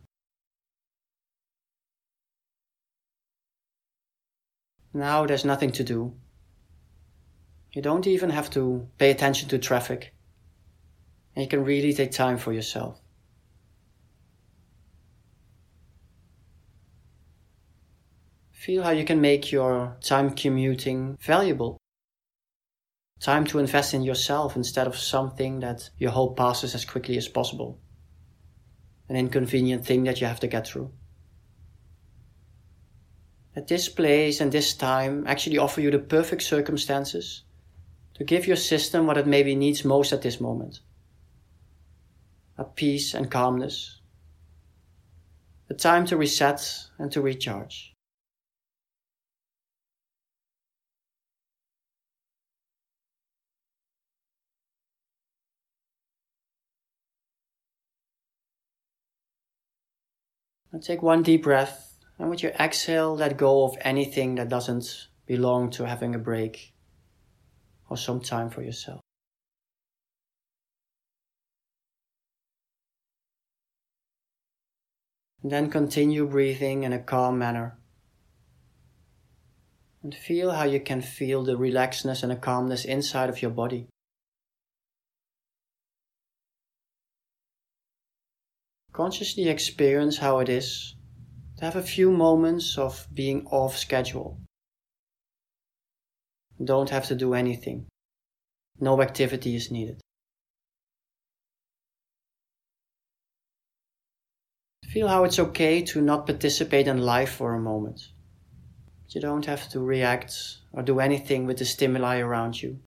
Now 4.95 5.27
there's 5.27 5.45
nothing 5.45 5.71
to 5.73 5.83
do. 5.83 6.15
You 7.71 7.83
don't 7.83 8.07
even 8.07 8.31
have 8.31 8.49
to 8.51 8.87
pay 8.97 9.11
attention 9.11 9.47
to 9.49 9.59
traffic 9.59 10.15
and 11.35 11.43
you 11.43 11.47
can 11.47 11.63
really 11.63 11.93
take 11.93 12.11
time 12.11 12.39
for 12.39 12.51
yourself. 12.51 12.99
Feel 18.51 18.81
how 18.81 18.89
you 18.89 19.05
can 19.05 19.21
make 19.21 19.51
your 19.51 19.97
time 20.01 20.31
commuting 20.31 21.15
valuable. 21.21 21.77
Time 23.19 23.45
to 23.47 23.59
invest 23.59 23.93
in 23.93 24.01
yourself 24.01 24.55
instead 24.55 24.87
of 24.87 24.97
something 24.97 25.59
that 25.59 25.89
you 25.97 26.09
hope 26.09 26.37
passes 26.37 26.73
as 26.73 26.85
quickly 26.85 27.17
as 27.17 27.27
possible. 27.27 27.77
An 29.09 29.17
inconvenient 29.17 29.85
thing 29.85 30.05
that 30.05 30.21
you 30.21 30.27
have 30.27 30.39
to 30.39 30.47
get 30.47 30.65
through. 30.65 30.91
That 33.55 33.67
this 33.67 33.89
place 33.89 34.39
and 34.39 34.51
this 34.51 34.73
time 34.73 35.25
actually 35.27 35.57
offer 35.57 35.81
you 35.81 35.91
the 35.91 35.99
perfect 35.99 36.43
circumstances 36.43 37.43
to 38.13 38.23
give 38.23 38.47
your 38.47 38.55
system 38.55 39.05
what 39.05 39.17
it 39.17 39.27
maybe 39.27 39.55
needs 39.55 39.83
most 39.83 40.13
at 40.13 40.21
this 40.21 40.39
moment 40.39 40.79
a 42.57 42.63
peace 42.65 43.13
and 43.13 43.31
calmness, 43.31 44.01
a 45.69 45.73
time 45.73 46.05
to 46.05 46.17
reset 46.17 46.61
and 46.97 47.09
to 47.09 47.21
recharge. 47.21 47.88
Take 60.77 61.01
one 61.01 61.23
deep 61.23 61.43
breath, 61.43 61.97
and 62.17 62.29
with 62.29 62.43
your 62.43 62.53
exhale, 62.53 63.15
let 63.15 63.37
go 63.37 63.65
of 63.65 63.75
anything 63.81 64.35
that 64.35 64.49
doesn't 64.49 65.07
belong 65.25 65.71
to 65.71 65.85
having 65.85 66.15
a 66.15 66.19
break 66.19 66.73
or 67.89 67.97
some 67.97 68.21
time 68.21 68.49
for 68.49 68.61
yourself. 68.61 69.01
And 75.41 75.51
then 75.51 75.69
continue 75.71 76.27
breathing 76.27 76.83
in 76.83 76.93
a 76.93 76.99
calm 76.99 77.37
manner. 77.37 77.77
And 80.03 80.13
feel 80.15 80.51
how 80.51 80.63
you 80.63 80.79
can 80.79 81.01
feel 81.01 81.43
the 81.43 81.57
relaxedness 81.57 82.23
and 82.23 82.31
the 82.31 82.37
calmness 82.37 82.85
inside 82.85 83.29
of 83.29 83.41
your 83.41 83.51
body. 83.51 83.87
Consciously 88.99 89.47
experience 89.47 90.17
how 90.17 90.39
it 90.39 90.49
is 90.49 90.93
to 91.57 91.63
have 91.63 91.77
a 91.77 91.81
few 91.81 92.11
moments 92.11 92.77
of 92.77 93.07
being 93.13 93.47
off 93.47 93.77
schedule. 93.77 94.37
Don't 96.61 96.89
have 96.89 97.05
to 97.05 97.15
do 97.15 97.33
anything. 97.33 97.87
No 98.77 99.01
activity 99.01 99.55
is 99.55 99.71
needed. 99.71 100.01
Feel 104.89 105.07
how 105.07 105.23
it's 105.23 105.39
okay 105.39 105.81
to 105.83 106.01
not 106.01 106.25
participate 106.25 106.89
in 106.89 106.97
life 106.97 107.31
for 107.31 107.55
a 107.55 107.61
moment. 107.61 108.01
You 109.11 109.21
don't 109.21 109.45
have 109.45 109.69
to 109.69 109.79
react 109.79 110.33
or 110.73 110.83
do 110.83 110.99
anything 110.99 111.45
with 111.45 111.59
the 111.59 111.63
stimuli 111.63 112.19
around 112.19 112.61
you. 112.61 112.81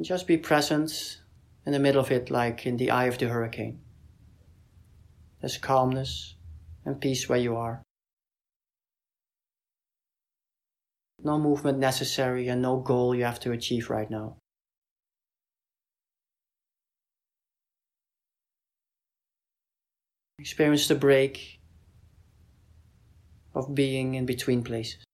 Just 0.00 0.26
be 0.26 0.36
present 0.36 1.19
in 1.66 1.72
the 1.72 1.78
middle 1.78 2.00
of 2.00 2.10
it, 2.10 2.30
like 2.30 2.66
in 2.66 2.76
the 2.76 2.90
eye 2.90 3.06
of 3.06 3.18
the 3.18 3.28
hurricane. 3.28 3.80
There's 5.40 5.58
calmness 5.58 6.34
and 6.84 7.00
peace 7.00 7.28
where 7.28 7.38
you 7.38 7.56
are. 7.56 7.82
No 11.22 11.38
movement 11.38 11.78
necessary 11.78 12.48
and 12.48 12.62
no 12.62 12.78
goal 12.78 13.14
you 13.14 13.24
have 13.24 13.40
to 13.40 13.52
achieve 13.52 13.90
right 13.90 14.10
now. 14.10 14.36
Experience 20.38 20.88
the 20.88 20.94
break 20.94 21.60
of 23.54 23.74
being 23.74 24.14
in 24.14 24.24
between 24.24 24.62
places. 24.62 25.04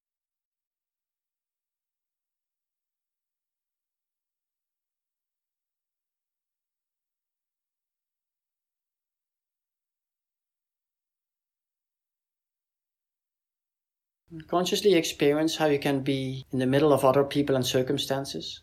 Consciously 14.49 14.95
experience 14.95 15.57
how 15.57 15.67
you 15.67 15.79
can 15.79 16.01
be 16.01 16.45
in 16.53 16.59
the 16.59 16.67
middle 16.67 16.93
of 16.93 17.05
other 17.05 17.25
people 17.25 17.57
and 17.57 17.67
circumstances, 17.67 18.63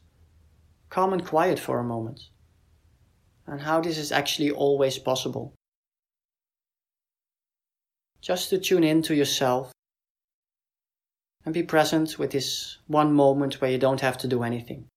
calm 0.89 1.13
and 1.13 1.25
quiet 1.25 1.59
for 1.59 1.79
a 1.79 1.83
moment, 1.83 2.19
and 3.47 3.62
how 3.62 3.81
this 3.81 3.97
is 3.97 4.12
actually 4.12 4.51
always 4.51 4.97
possible. 4.99 5.53
Just 8.21 8.49
to 8.49 8.57
tune 8.57 8.83
in 8.83 9.01
to 9.03 9.15
yourself 9.15 9.71
and 11.45 11.53
be 11.53 11.63
present 11.63 12.17
with 12.17 12.31
this 12.31 12.77
one 12.88 13.13
moment 13.13 13.59
where 13.59 13.71
you 13.71 13.77
don't 13.77 14.01
have 14.01 14.17
to 14.19 14.27
do 14.27 14.43
anything. 14.43 14.88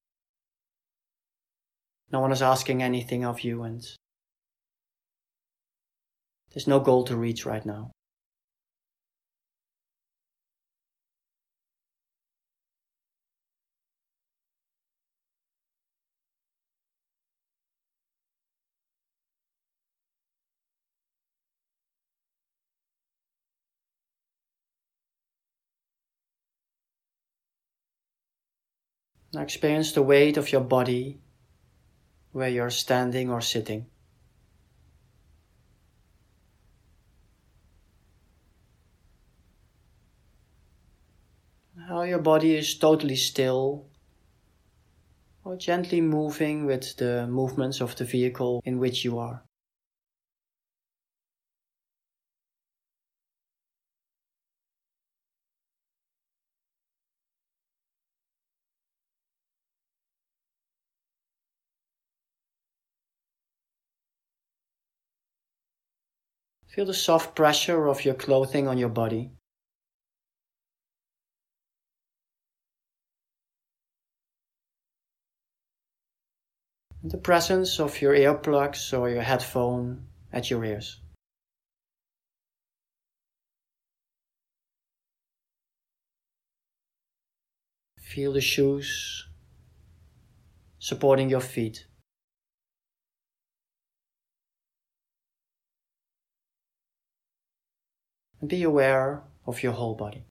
No 2.12 2.20
one 2.20 2.30
is 2.30 2.42
asking 2.42 2.82
anything 2.82 3.24
of 3.24 3.40
you, 3.40 3.62
and 3.64 3.84
there's 6.52 6.68
no 6.68 6.78
goal 6.78 7.04
to 7.04 7.16
reach 7.16 7.44
right 7.44 7.66
now. 7.66 7.90
Now 29.36 29.42
experience 29.42 29.92
the 29.92 30.00
weight 30.00 30.38
of 30.38 30.50
your 30.50 30.62
body 30.62 31.20
where 32.32 32.48
you're 32.48 32.70
standing 32.70 33.28
or 33.30 33.42
sitting. 33.42 33.84
How 41.86 42.04
your 42.04 42.20
body 42.20 42.56
is 42.56 42.78
totally 42.78 43.16
still 43.16 43.84
or 45.44 45.56
gently 45.56 46.00
moving 46.00 46.64
with 46.64 46.96
the 46.96 47.26
movements 47.26 47.82
of 47.82 47.94
the 47.96 48.06
vehicle 48.06 48.62
in 48.64 48.78
which 48.78 49.04
you 49.04 49.18
are. 49.18 49.42
Feel 66.76 66.84
the 66.84 66.92
soft 66.92 67.34
pressure 67.34 67.88
of 67.88 68.04
your 68.04 68.12
clothing 68.12 68.68
on 68.68 68.76
your 68.76 68.90
body. 68.90 69.30
The 77.02 77.16
presence 77.16 77.80
of 77.80 78.02
your 78.02 78.12
earplugs 78.12 78.92
or 78.92 79.08
your 79.08 79.22
headphone 79.22 80.06
at 80.30 80.50
your 80.50 80.62
ears. 80.66 81.00
Feel 87.98 88.34
the 88.34 88.42
shoes 88.42 89.26
supporting 90.78 91.30
your 91.30 91.40
feet. 91.40 91.86
Be 98.48 98.62
aware 98.62 99.22
of 99.46 99.62
your 99.62 99.72
whole 99.72 99.94
body. 99.94 100.24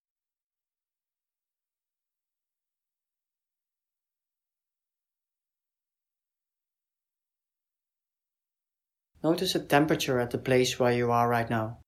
Notice 9.23 9.53
the 9.53 9.59
temperature 9.59 10.19
at 10.19 10.29
the 10.29 10.37
place 10.37 10.79
where 10.79 10.91
you 10.91 11.11
are 11.11 11.27
right 11.27 11.49
now. 11.49 11.79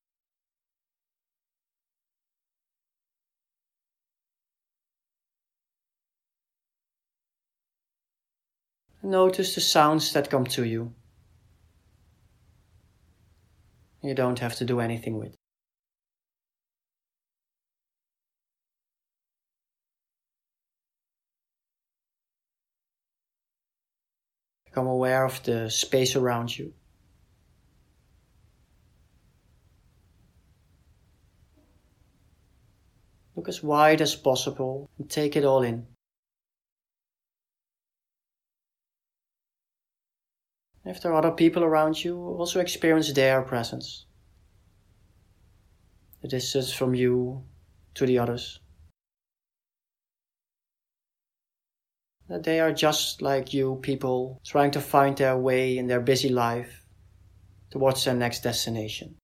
Notice 9.03 9.53
the 9.53 9.61
sounds 9.61 10.11
that 10.13 10.31
come 10.31 10.45
to 10.45 10.65
you. 10.65 10.93
You 14.01 14.15
don't 14.15 14.39
have 14.39 14.55
to 14.55 14.65
do 14.65 14.79
anything 14.79 15.17
with. 15.17 15.35
Become 24.77 24.89
aware 24.89 25.25
of 25.25 25.41
the 25.41 25.71
space 25.71 26.15
around 26.15 26.55
you. 26.55 26.71
Look 33.35 33.49
as 33.49 33.63
wide 33.63 34.01
as 34.01 34.15
possible 34.15 34.87
and 34.99 35.09
take 35.09 35.35
it 35.35 35.43
all 35.43 35.63
in. 35.63 35.87
If 40.85 41.01
there 41.01 41.11
are 41.11 41.17
other 41.17 41.31
people 41.31 41.63
around 41.63 42.03
you, 42.03 42.15
also 42.15 42.59
experience 42.59 43.11
their 43.11 43.41
presence. 43.41 44.05
The 46.21 46.27
distance 46.27 46.71
from 46.71 46.93
you 46.93 47.41
to 47.95 48.05
the 48.05 48.19
others. 48.19 48.59
They 52.29 52.59
are 52.59 52.73
just 52.73 53.21
like 53.21 53.53
you 53.53 53.79
people 53.81 54.41
trying 54.45 54.71
to 54.71 54.81
find 54.81 55.17
their 55.17 55.37
way 55.37 55.77
in 55.77 55.87
their 55.87 56.01
busy 56.01 56.29
life 56.29 56.85
towards 57.69 58.03
their 58.03 58.15
next 58.15 58.43
destination. 58.43 59.15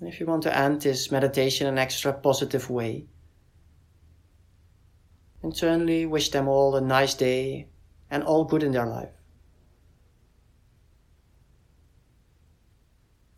And 0.00 0.08
if 0.08 0.18
you 0.18 0.26
want 0.26 0.42
to 0.44 0.56
end 0.56 0.80
this 0.80 1.12
meditation 1.12 1.68
in 1.68 1.74
an 1.74 1.78
extra 1.78 2.12
positive 2.12 2.68
way, 2.68 3.06
internally 5.42 6.06
wish 6.06 6.30
them 6.30 6.48
all 6.48 6.74
a 6.74 6.80
nice 6.80 7.14
day 7.14 7.68
and 8.10 8.24
all 8.24 8.44
good 8.44 8.62
in 8.62 8.72
their 8.72 8.86
life. 8.86 9.12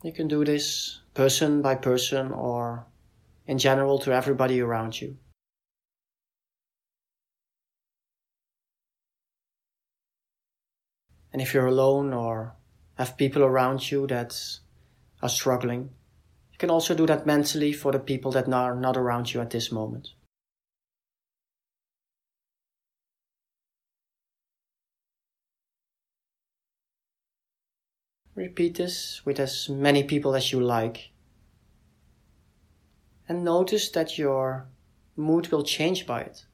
You 0.03 0.13
can 0.13 0.29
do 0.29 0.45
this 0.45 1.01
person 1.15 1.63
by 1.63 1.77
person 1.77 2.33
or 2.33 2.87
in 3.47 3.59
general 3.59 3.99
to 4.01 4.13
everybody 4.13 4.61
around 4.61 5.01
you. 5.01 5.17
And 11.33 11.43
if 11.43 11.53
you're 11.53 11.67
alone 11.67 12.13
or 12.13 12.55
have 12.95 13.17
people 13.17 13.43
around 13.43 13.91
you 13.91 14.07
that 14.07 14.41
are 15.23 15.29
struggling, 15.29 15.91
you 16.53 16.59
can 16.59 16.71
also 16.71 16.95
do 16.95 17.07
that 17.07 17.27
mentally 17.27 17.73
for 17.73 17.91
the 17.91 17.99
people 17.99 18.31
that 18.33 18.49
are 18.53 18.77
not 18.77 18.97
around 18.97 19.35
you 19.35 19.41
at 19.41 19.51
this 19.51 19.73
moment. 19.73 20.11
Repeat 28.35 28.77
this 28.77 29.25
with 29.25 29.39
as 29.39 29.69
many 29.69 30.03
people 30.03 30.35
as 30.35 30.51
you 30.51 30.61
like. 30.61 31.11
And 33.29 33.45
notice 33.45 33.91
that 33.91 34.19
your 34.19 34.67
mood 35.17 35.49
will 35.49 35.63
change 35.63 36.05
by 36.07 36.23
it. 36.23 36.45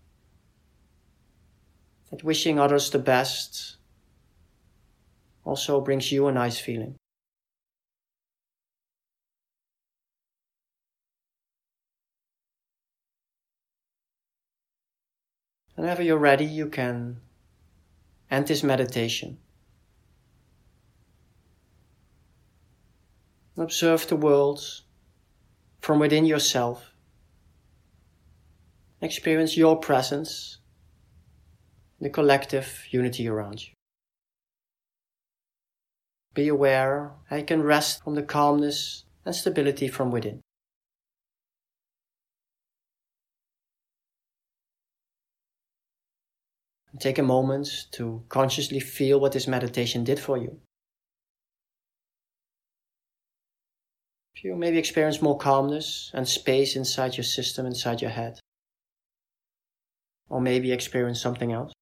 That 2.10 2.22
wishing 2.22 2.58
others 2.58 2.90
the 2.90 2.98
best 2.98 3.76
also 5.44 5.80
brings 5.80 6.12
you 6.12 6.26
a 6.26 6.32
nice 6.32 6.58
feeling. 6.58 6.96
Whenever 15.76 16.02
you're 16.02 16.18
ready, 16.18 16.44
you 16.44 16.66
can 16.66 17.22
end 18.30 18.48
this 18.48 18.62
meditation. 18.62 19.38
Observe 23.60 24.06
the 24.06 24.16
world 24.16 24.64
from 25.82 25.98
within 25.98 26.24
yourself. 26.24 26.94
Experience 29.02 29.54
your 29.54 29.76
presence, 29.76 30.60
in 32.00 32.04
the 32.04 32.10
collective 32.10 32.86
unity 32.90 33.28
around 33.28 33.62
you. 33.62 33.74
Be 36.32 36.48
aware 36.48 37.12
you 37.30 37.44
can 37.44 37.62
rest 37.62 38.02
from 38.02 38.14
the 38.14 38.22
calmness 38.22 39.04
and 39.26 39.36
stability 39.36 39.88
from 39.88 40.10
within. 40.10 40.40
And 46.92 47.00
take 47.00 47.18
a 47.18 47.22
moment 47.22 47.68
to 47.92 48.24
consciously 48.30 48.80
feel 48.80 49.20
what 49.20 49.32
this 49.32 49.46
meditation 49.46 50.02
did 50.02 50.18
for 50.18 50.38
you. 50.38 50.60
You 54.42 54.56
maybe 54.56 54.78
experience 54.78 55.20
more 55.20 55.36
calmness 55.36 56.10
and 56.14 56.26
space 56.26 56.74
inside 56.74 57.16
your 57.16 57.24
system, 57.24 57.66
inside 57.66 58.00
your 58.00 58.10
head. 58.10 58.38
Or 60.30 60.40
maybe 60.40 60.72
experience 60.72 61.20
something 61.20 61.52
else. 61.52 61.72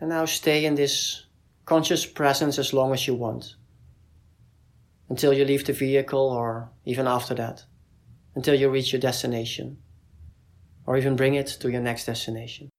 And 0.00 0.08
now 0.08 0.24
stay 0.24 0.64
in 0.64 0.74
this 0.74 1.26
conscious 1.66 2.06
presence 2.06 2.58
as 2.58 2.72
long 2.72 2.94
as 2.94 3.06
you 3.06 3.14
want. 3.14 3.56
Until 5.10 5.34
you 5.34 5.44
leave 5.44 5.66
the 5.66 5.72
vehicle 5.72 6.30
or 6.30 6.70
even 6.86 7.06
after 7.06 7.34
that. 7.34 7.64
Until 8.34 8.54
you 8.54 8.70
reach 8.70 8.92
your 8.92 9.00
destination. 9.00 9.78
Or 10.86 10.96
even 10.96 11.14
bring 11.14 11.34
it 11.34 11.46
to 11.60 11.70
your 11.70 11.82
next 11.82 12.06
destination. 12.06 12.70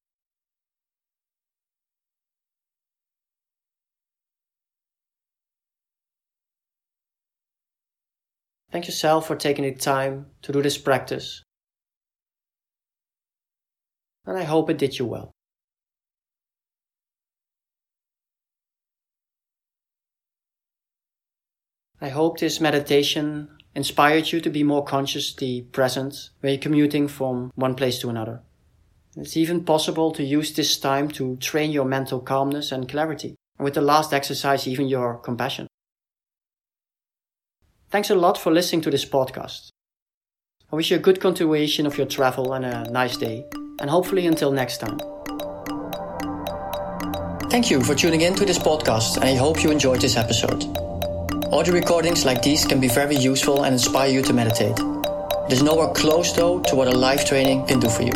Thank 8.78 8.90
yourself 8.90 9.26
for 9.26 9.36
taking 9.36 9.66
the 9.66 9.74
time 9.74 10.28
to 10.44 10.52
do 10.52 10.62
this 10.62 10.78
practice. 10.78 11.42
And 14.28 14.38
I 14.38 14.44
hope 14.44 14.70
it 14.70 14.78
did 14.78 15.00
you 15.00 15.08
well. 15.08 15.32
I 22.00 22.10
hope 22.10 22.38
this 22.38 22.62
meditation 22.62 23.50
inspired 23.74 24.32
you 24.32 24.42
to 24.42 24.50
be 24.52 24.62
more 24.62 24.84
consciously 24.84 25.64
present 25.72 26.30
when 26.42 26.54
you're 26.54 26.62
commuting 26.62 27.08
from 27.08 27.50
one 27.56 27.74
place 27.74 27.98
to 28.02 28.12
another. 28.12 28.44
It's 29.16 29.36
even 29.36 29.64
possible 29.66 30.12
to 30.12 30.24
use 30.24 30.54
this 30.54 30.78
time 30.78 31.08
to 31.14 31.38
train 31.38 31.72
your 31.72 31.86
mental 31.86 32.20
calmness 32.20 32.72
and 32.72 32.88
clarity, 32.88 33.34
and 33.58 33.66
with 33.66 33.74
the 33.74 33.82
last 33.82 34.14
exercise, 34.14 34.68
even 34.68 34.88
your 34.88 35.18
compassion. 35.18 35.67
Thanks 37.90 38.10
a 38.10 38.16
lot 38.16 38.38
for 38.38 38.52
listening 38.52 38.82
to 38.82 38.92
this 38.92 39.06
podcast. 39.06 39.70
I 40.70 40.76
wish 40.76 40.92
you 40.92 40.98
a 40.98 41.00
good 41.00 41.22
continuation 41.22 41.88
of 41.88 41.98
your 41.98 42.06
travel 42.06 42.52
and 42.52 42.66
a 42.66 42.84
nice 42.92 43.16
day, 43.16 43.46
and 43.80 43.90
hopefully 43.90 44.28
until 44.28 44.52
next 44.52 44.80
time. 44.80 45.00
Thank 47.50 47.72
you 47.72 47.82
for 47.82 47.96
tuning 47.96 48.20
in 48.22 48.36
to 48.36 48.44
this 48.44 48.60
podcast, 48.60 49.16
and 49.16 49.24
I 49.24 49.36
hope 49.36 49.64
you 49.64 49.72
enjoyed 49.72 50.02
this 50.02 50.18
episode. 50.18 50.66
Audio 51.54 51.74
recordings 51.74 52.26
like 52.26 52.42
these 52.42 52.66
can 52.66 52.82
be 52.82 52.90
very 52.90 53.16
useful 53.16 53.64
and 53.64 53.72
inspire 53.72 54.10
you 54.10 54.22
to 54.24 54.34
meditate. 54.34 54.78
It 55.48 55.54
is 55.54 55.64
nowhere 55.64 55.94
close 55.94 56.34
though 56.34 56.60
to 56.64 56.76
what 56.76 56.90
a 56.90 56.92
live 56.92 57.24
training 57.26 57.68
can 57.68 57.80
do 57.80 57.88
for 57.88 58.02
you. 58.02 58.12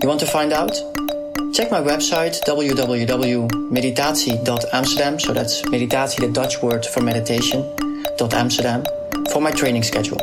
You 0.00 0.08
want 0.08 0.20
to 0.20 0.26
find 0.26 0.54
out? 0.54 0.72
Check 1.52 1.70
my 1.70 1.82
website 1.82 2.42
www.meditatie.amsterdam, 2.46 5.20
so 5.20 5.34
that's 5.34 5.60
meditatie, 5.62 6.20
the 6.20 6.28
Dutch 6.32 6.62
word 6.62 6.86
for 6.86 7.02
meditation, 7.02 7.62
Amsterdam, 8.24 8.84
for 9.30 9.40
my 9.40 9.50
training 9.50 9.82
schedule. 9.82 10.18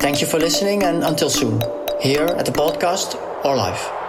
Thank 0.00 0.20
you 0.20 0.26
for 0.26 0.38
listening 0.38 0.82
and 0.82 1.04
until 1.04 1.30
soon, 1.30 1.60
here 2.00 2.26
at 2.26 2.46
the 2.46 2.52
podcast 2.52 3.14
or 3.44 3.56
live. 3.56 3.99